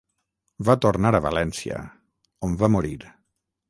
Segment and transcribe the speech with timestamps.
[0.69, 1.79] Va tornar a València,
[2.49, 2.99] on va morir.